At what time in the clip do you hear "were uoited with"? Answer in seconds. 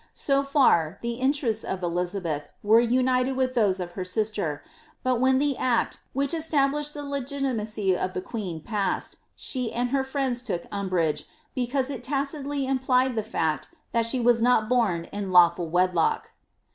2.63-3.53